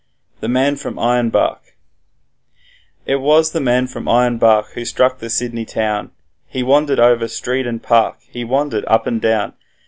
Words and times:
The 0.39 0.47
Man 0.47 0.77
from 0.77 0.95
Ironbark 0.97 1.59
It 3.05 3.17
was 3.17 3.51
the 3.51 3.61
man 3.61 3.85
from 3.85 4.05
Ironbark 4.07 4.71
who 4.73 4.83
struck 4.83 5.19
the 5.19 5.29
Sydney 5.29 5.63
town, 5.63 6.09
He 6.47 6.63
wandered 6.63 6.99
over 6.99 7.27
street 7.27 7.67
and 7.67 7.83
park, 7.83 8.17
he 8.27 8.43
wandered 8.43 8.83
up 8.87 9.05
and 9.05 9.21
down. 9.21 9.53